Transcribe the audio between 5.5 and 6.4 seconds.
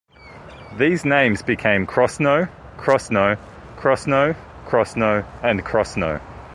Crosskno.